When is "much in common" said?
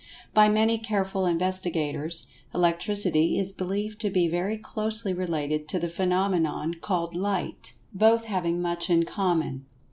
8.63-9.67